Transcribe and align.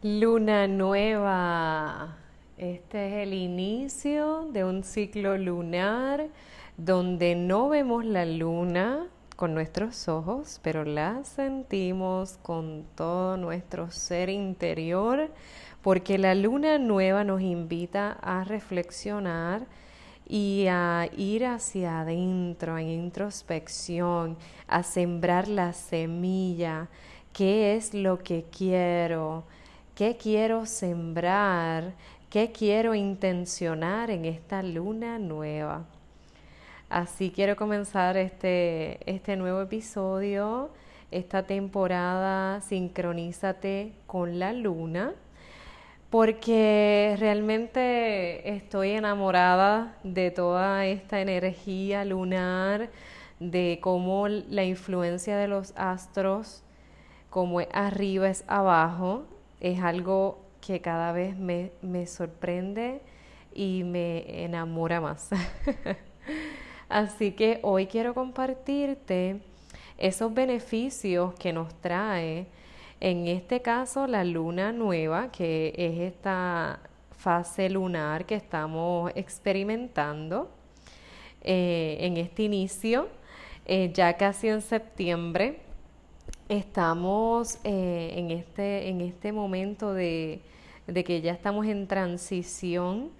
Luna 0.00 0.68
nueva. 0.68 2.18
Este 2.56 3.08
es 3.08 3.26
el 3.26 3.34
inicio 3.34 4.46
de 4.52 4.64
un 4.64 4.84
ciclo 4.84 5.36
lunar 5.36 6.28
donde 6.76 7.34
no 7.34 7.68
vemos 7.68 8.04
la 8.04 8.24
luna 8.24 9.08
con 9.34 9.54
nuestros 9.54 10.06
ojos, 10.06 10.60
pero 10.62 10.84
la 10.84 11.24
sentimos 11.24 12.38
con 12.42 12.84
todo 12.94 13.36
nuestro 13.38 13.90
ser 13.90 14.28
interior, 14.28 15.32
porque 15.82 16.16
la 16.16 16.36
luna 16.36 16.78
nueva 16.78 17.24
nos 17.24 17.40
invita 17.40 18.12
a 18.22 18.44
reflexionar 18.44 19.66
y 20.28 20.66
a 20.68 21.08
ir 21.16 21.44
hacia 21.44 22.02
adentro, 22.02 22.78
en 22.78 22.88
introspección, 22.88 24.36
a 24.68 24.84
sembrar 24.84 25.48
la 25.48 25.72
semilla, 25.72 26.88
qué 27.32 27.74
es 27.74 27.94
lo 27.94 28.18
que 28.18 28.44
quiero, 28.56 29.42
qué 29.98 30.16
quiero 30.16 30.64
sembrar, 30.64 31.92
qué 32.30 32.52
quiero 32.52 32.94
intencionar 32.94 34.12
en 34.12 34.26
esta 34.26 34.62
luna 34.62 35.18
nueva. 35.18 35.86
Así 36.88 37.32
quiero 37.32 37.56
comenzar 37.56 38.16
este, 38.16 39.00
este 39.12 39.34
nuevo 39.34 39.60
episodio, 39.60 40.70
esta 41.10 41.48
temporada 41.48 42.60
Sincronízate 42.60 43.92
con 44.06 44.38
la 44.38 44.52
luna, 44.52 45.14
porque 46.10 47.16
realmente 47.18 48.54
estoy 48.54 48.90
enamorada 48.90 49.96
de 50.04 50.30
toda 50.30 50.86
esta 50.86 51.20
energía 51.20 52.04
lunar, 52.04 52.88
de 53.40 53.80
cómo 53.82 54.28
la 54.28 54.62
influencia 54.62 55.36
de 55.36 55.48
los 55.48 55.72
astros, 55.76 56.62
como 57.30 57.60
es 57.60 57.68
arriba 57.72 58.28
es 58.28 58.44
abajo, 58.46 59.26
es 59.60 59.80
algo 59.80 60.44
que 60.60 60.80
cada 60.80 61.12
vez 61.12 61.36
me, 61.36 61.72
me 61.82 62.06
sorprende 62.06 63.00
y 63.54 63.82
me 63.84 64.44
enamora 64.44 65.00
más. 65.00 65.30
Así 66.88 67.32
que 67.32 67.60
hoy 67.62 67.86
quiero 67.86 68.14
compartirte 68.14 69.40
esos 69.98 70.32
beneficios 70.32 71.34
que 71.34 71.52
nos 71.52 71.74
trae, 71.80 72.46
en 73.00 73.26
este 73.26 73.62
caso, 73.62 74.06
la 74.06 74.24
luna 74.24 74.72
nueva, 74.72 75.30
que 75.30 75.72
es 75.76 76.12
esta 76.12 76.80
fase 77.10 77.68
lunar 77.68 78.26
que 78.26 78.36
estamos 78.36 79.12
experimentando 79.14 80.50
eh, 81.42 81.98
en 82.00 82.16
este 82.16 82.44
inicio, 82.44 83.08
eh, 83.66 83.90
ya 83.92 84.16
casi 84.16 84.48
en 84.48 84.62
septiembre 84.62 85.67
estamos 86.48 87.58
eh, 87.64 88.14
en, 88.16 88.30
este, 88.30 88.88
en 88.88 89.00
este 89.00 89.32
momento 89.32 89.92
de, 89.92 90.40
que 90.86 91.20
ya 91.20 91.32
estamos 91.32 91.66
en 91.66 91.86
transición, 91.86 93.10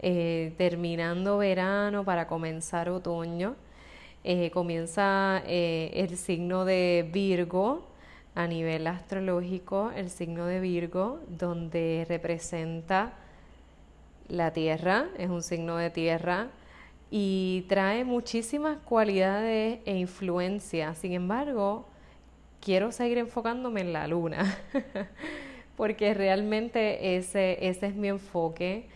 eh, 0.00 0.52
terminando 0.58 1.38
verano 1.38 2.04
para 2.04 2.26
comenzar 2.26 2.88
otoño. 2.88 3.54
Eh, 4.24 4.50
comienza 4.50 5.42
el 5.46 6.16
signo 6.16 6.64
de 6.64 7.08
Virgo 7.12 7.86
a 8.34 8.46
nivel 8.46 8.86
astrológico, 8.86 9.90
el 9.94 10.10
signo 10.10 10.46
de 10.46 10.60
Virgo, 10.60 11.20
donde 11.28 12.06
representa 12.08 13.14
la 14.28 14.52
tierra, 14.52 15.06
es 15.18 15.28
un 15.28 15.42
signo 15.42 15.76
de 15.76 15.90
tierra 15.90 16.48
y 17.10 17.66
trae 17.68 18.04
muchísimas 18.04 18.78
cualidades 18.78 19.80
e 19.84 19.96
influencias. 19.96 20.98
Sin 20.98 21.12
embargo, 21.12 21.86
quiero 22.62 22.92
seguir 22.92 23.18
enfocándome 23.18 23.80
en 23.80 23.92
la 23.92 24.06
luna, 24.06 24.56
porque 25.76 26.14
realmente 26.14 27.16
ese, 27.16 27.58
ese 27.68 27.86
es 27.86 27.94
mi 27.94 28.08
enfoque. 28.08 28.86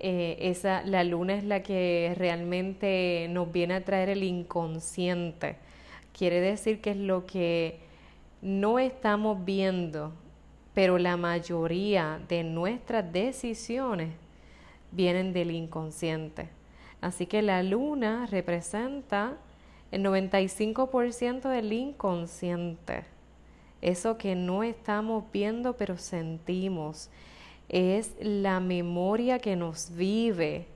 Eh, 0.00 0.36
esa, 0.40 0.82
la 0.82 1.02
luna 1.02 1.34
es 1.34 1.42
la 1.42 1.62
que 1.64 2.14
realmente 2.16 3.26
nos 3.30 3.50
viene 3.50 3.74
a 3.74 3.84
traer 3.84 4.08
el 4.08 4.22
inconsciente. 4.22 5.56
Quiere 6.16 6.40
decir 6.40 6.80
que 6.80 6.92
es 6.92 6.96
lo 6.96 7.26
que 7.26 7.80
no 8.40 8.78
estamos 8.78 9.44
viendo, 9.44 10.12
pero 10.72 10.96
la 10.98 11.16
mayoría 11.16 12.20
de 12.28 12.44
nuestras 12.44 13.12
decisiones 13.12 14.10
vienen 14.92 15.32
del 15.32 15.50
inconsciente. 15.50 16.50
Así 17.00 17.26
que 17.26 17.42
la 17.42 17.64
luna 17.64 18.26
representa 18.26 19.36
el 19.90 20.02
95% 20.02 21.48
del 21.48 21.72
inconsciente, 21.72 23.04
eso 23.80 24.18
que 24.18 24.34
no 24.34 24.62
estamos 24.62 25.24
viendo 25.32 25.76
pero 25.76 25.96
sentimos, 25.96 27.10
es 27.68 28.12
la 28.20 28.60
memoria 28.60 29.38
que 29.38 29.56
nos 29.56 29.94
vive, 29.94 30.66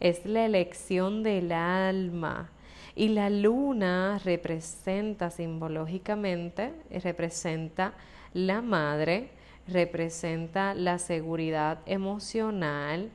es 0.00 0.24
la 0.24 0.44
elección 0.44 1.22
del 1.22 1.52
alma. 1.52 2.50
Y 2.96 3.08
la 3.08 3.28
luna 3.28 4.20
representa 4.24 5.30
simbológicamente, 5.30 6.72
representa 7.02 7.94
la 8.34 8.62
madre, 8.62 9.30
representa 9.66 10.74
la 10.74 10.98
seguridad 10.98 11.80
emocional, 11.86 13.10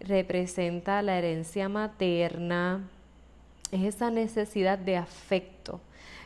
representa 0.00 1.02
la 1.02 1.18
herencia 1.18 1.68
materna, 1.68 2.88
es 3.72 3.94
esa 3.94 4.10
necesidad 4.10 4.78
de 4.78 4.96
afecto. 4.96 5.80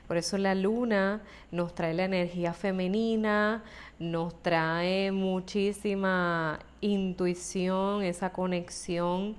Por 0.06 0.16
eso 0.16 0.36
la 0.36 0.54
luna 0.54 1.22
nos 1.50 1.74
trae 1.74 1.94
la 1.94 2.04
energía 2.04 2.52
femenina, 2.52 3.64
nos 3.98 4.40
trae 4.42 5.10
muchísima 5.10 6.58
intuición, 6.80 8.02
esa 8.02 8.30
conexión 8.30 9.36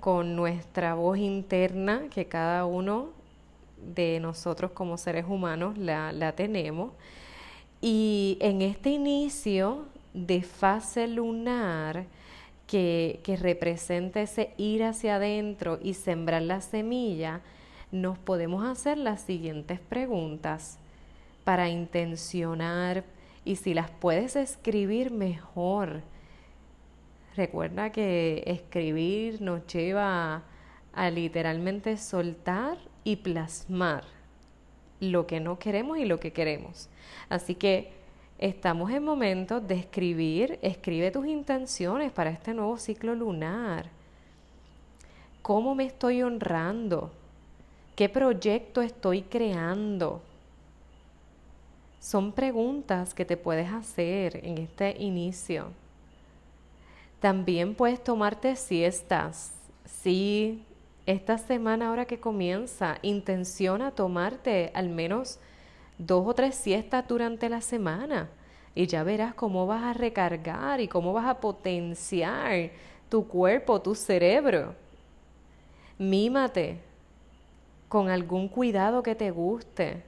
con 0.00 0.34
nuestra 0.34 0.94
voz 0.94 1.18
interna 1.18 2.04
que 2.10 2.26
cada 2.26 2.66
uno 2.66 3.10
de 3.94 4.18
nosotros 4.20 4.72
como 4.72 4.98
seres 4.98 5.26
humanos 5.28 5.78
la, 5.78 6.12
la 6.12 6.32
tenemos. 6.32 6.92
Y 7.80 8.38
en 8.40 8.62
este 8.62 8.90
inicio 8.90 9.86
de 10.12 10.42
fase 10.42 11.06
lunar, 11.06 12.04
que, 12.66 13.20
que 13.22 13.36
representa 13.36 14.20
ese 14.20 14.52
ir 14.56 14.84
hacia 14.84 15.16
adentro 15.16 15.78
y 15.82 15.94
sembrar 15.94 16.42
la 16.42 16.60
semilla, 16.60 17.40
nos 17.92 18.18
podemos 18.18 18.64
hacer 18.64 18.98
las 18.98 19.20
siguientes 19.20 19.80
preguntas 19.80 20.78
para 21.44 21.68
intencionar 21.68 23.04
y 23.44 23.56
si 23.56 23.74
las 23.74 23.90
puedes 23.90 24.34
escribir 24.34 25.12
mejor. 25.12 26.02
Recuerda 27.36 27.92
que 27.92 28.42
escribir 28.46 29.40
nos 29.40 29.66
lleva 29.66 30.42
a 30.92 31.10
literalmente 31.10 31.96
soltar 31.96 32.78
y 33.04 33.16
plasmar 33.16 34.04
lo 34.98 35.26
que 35.26 35.38
no 35.38 35.58
queremos 35.58 35.98
y 35.98 36.06
lo 36.06 36.18
que 36.18 36.32
queremos. 36.32 36.88
Así 37.28 37.54
que 37.54 37.92
Estamos 38.38 38.90
en 38.90 39.02
momentos 39.02 39.66
de 39.66 39.76
escribir, 39.76 40.58
escribe 40.60 41.10
tus 41.10 41.26
intenciones 41.26 42.12
para 42.12 42.28
este 42.28 42.52
nuevo 42.52 42.76
ciclo 42.76 43.14
lunar. 43.14 43.88
¿Cómo 45.40 45.74
me 45.74 45.86
estoy 45.86 46.22
honrando? 46.22 47.10
¿Qué 47.94 48.10
proyecto 48.10 48.82
estoy 48.82 49.22
creando? 49.22 50.20
Son 51.98 52.30
preguntas 52.30 53.14
que 53.14 53.24
te 53.24 53.38
puedes 53.38 53.72
hacer 53.72 54.44
en 54.44 54.58
este 54.58 54.94
inicio. 55.02 55.68
También 57.20 57.74
puedes 57.74 58.04
tomarte 58.04 58.54
siestas. 58.54 59.54
Sí, 59.86 60.62
esta 61.06 61.38
semana 61.38 61.88
ahora 61.88 62.04
que 62.04 62.20
comienza, 62.20 62.98
intenciona 63.00 63.92
tomarte 63.92 64.72
al 64.74 64.90
menos 64.90 65.38
dos 65.98 66.26
o 66.26 66.34
tres 66.34 66.54
siestas 66.54 67.06
durante 67.06 67.48
la 67.48 67.60
semana 67.60 68.28
y 68.74 68.86
ya 68.86 69.02
verás 69.02 69.34
cómo 69.34 69.66
vas 69.66 69.82
a 69.82 69.92
recargar 69.94 70.80
y 70.80 70.88
cómo 70.88 71.12
vas 71.12 71.26
a 71.26 71.40
potenciar 71.40 72.70
tu 73.08 73.26
cuerpo, 73.26 73.80
tu 73.80 73.94
cerebro. 73.94 74.74
Mímate 75.98 76.78
con 77.88 78.10
algún 78.10 78.48
cuidado 78.48 79.02
que 79.02 79.14
te 79.14 79.30
guste. 79.30 80.02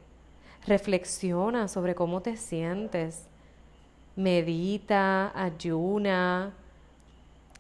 Reflexiona 0.67 1.67
sobre 1.67 1.95
cómo 1.95 2.21
te 2.21 2.37
sientes. 2.37 3.27
Medita, 4.17 5.33
ayuna. 5.35 6.53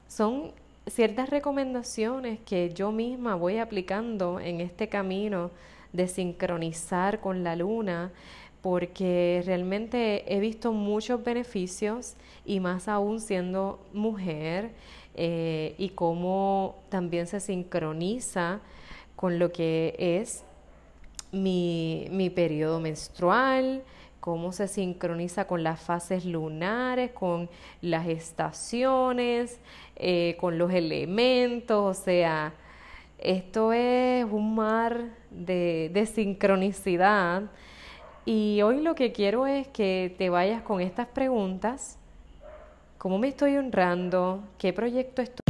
Son 0.09 0.53
ciertas 0.87 1.31
recomendaciones 1.31 2.41
que 2.41 2.75
yo 2.75 2.93
misma 2.93 3.35
voy 3.35 3.59
aplicando 3.59 4.41
en 4.41 4.61
este 4.61 4.89
camino 4.89 5.51
de 5.93 6.09
sincronizar 6.09 7.21
con 7.21 7.45
la 7.45 7.57
luna, 7.57 8.13
porque 8.63 9.43
realmente 9.47 10.35
he 10.35 10.41
visto 10.41 10.73
muchos 10.73 11.23
beneficios 11.23 12.15
y 12.45 12.61
más 12.61 12.89
aún 12.89 13.21
siendo 13.21 13.79
mujer 13.93 14.73
eh, 15.15 15.75
y 15.79 15.91
cómo 15.91 16.77
también 16.89 17.27
se 17.27 17.41
sincroniza 17.41 18.61
con 19.17 19.39
lo 19.39 19.53
que 19.53 19.95
es 19.99 20.45
mi, 21.33 22.07
mi 22.11 22.31
periodo 22.31 22.81
menstrual, 22.81 23.83
cómo 24.21 24.53
se 24.53 24.69
sincroniza 24.69 25.47
con 25.47 25.63
las 25.63 25.81
fases 25.81 26.25
lunares, 26.25 27.13
con 27.13 27.49
las 27.81 28.07
estaciones, 28.07 29.59
eh, 29.97 30.37
con 30.39 30.59
los 30.59 30.73
elementos, 30.73 31.99
o 31.99 32.01
sea, 32.01 32.53
esto 33.19 33.73
es 33.73 34.25
un 34.25 34.55
mar 34.55 35.11
de, 35.31 35.91
de 35.93 36.07
sincronicidad. 36.07 37.43
Y 38.25 38.63
hoy 38.63 38.83
lo 38.83 38.95
que 38.95 39.13
quiero 39.13 39.47
es 39.47 39.69
que 39.69 40.15
te 40.19 40.31
vayas 40.31 40.63
con 40.63 40.81
estas 40.81 41.09
preguntas. 41.09 41.99
¿Cómo 42.99 43.19
me 43.19 43.29
estoy 43.29 43.57
honrando? 43.57 44.43
¿Qué 44.59 44.73
proyecto 44.73 45.23
estoy? 45.23 45.49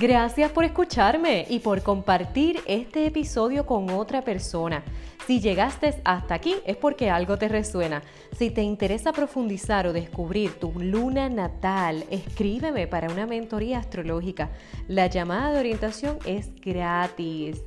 Gracias 0.00 0.50
por 0.50 0.64
escucharme 0.64 1.46
y 1.48 1.60
por 1.60 1.82
compartir 1.82 2.60
este 2.66 3.06
episodio 3.06 3.64
con 3.64 3.88
otra 3.90 4.22
persona. 4.22 4.82
Si 5.26 5.40
llegaste 5.40 6.02
hasta 6.04 6.34
aquí 6.34 6.56
es 6.66 6.76
porque 6.76 7.08
algo 7.08 7.38
te 7.38 7.48
resuena. 7.48 8.02
Si 8.36 8.50
te 8.50 8.60
interesa 8.62 9.12
profundizar 9.12 9.86
o 9.86 9.94
descubrir 9.94 10.52
tu 10.58 10.72
luna 10.78 11.30
natal, 11.30 12.04
escríbeme 12.10 12.86
para 12.86 13.10
una 13.10 13.26
mentoría 13.26 13.78
astrológica. 13.78 14.50
La 14.86 15.06
llamada 15.06 15.52
de 15.52 15.60
orientación 15.60 16.18
es 16.26 16.54
gratis. 16.56 17.62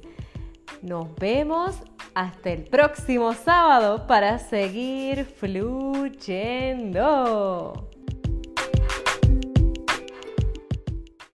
Nos 0.83 1.15
vemos 1.15 1.75
hasta 2.13 2.51
el 2.51 2.65
próximo 2.65 3.33
sábado 3.33 4.05
para 4.05 4.37
seguir 4.37 5.25
fluyendo. 5.25 5.97